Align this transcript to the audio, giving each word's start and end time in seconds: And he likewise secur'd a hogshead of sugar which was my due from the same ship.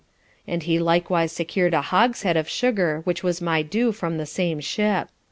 And 0.47 0.63
he 0.63 0.79
likewise 0.79 1.31
secur'd 1.31 1.75
a 1.75 1.81
hogshead 1.83 2.35
of 2.35 2.49
sugar 2.49 3.01
which 3.03 3.21
was 3.21 3.39
my 3.39 3.61
due 3.61 3.91
from 3.91 4.17
the 4.17 4.25
same 4.25 4.59
ship. 4.59 5.09